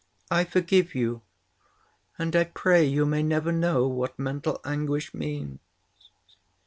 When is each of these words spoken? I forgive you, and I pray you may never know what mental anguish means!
I 0.31 0.45
forgive 0.45 0.95
you, 0.95 1.21
and 2.17 2.35
I 2.35 2.45
pray 2.45 2.83
you 2.83 3.05
may 3.05 3.21
never 3.21 3.51
know 3.51 3.87
what 3.87 4.17
mental 4.17 4.59
anguish 4.65 5.13
means! 5.13 5.59